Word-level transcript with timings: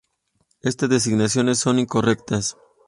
Estas 0.61 0.89
designaciones 0.89 1.59
son 1.59 1.77
incorrectas. 1.77 2.57